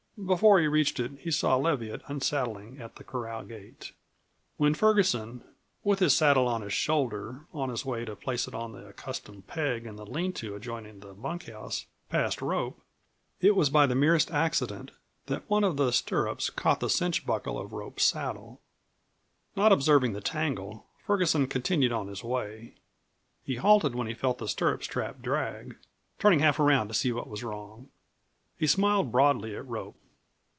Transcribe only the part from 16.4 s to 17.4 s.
caught the cinch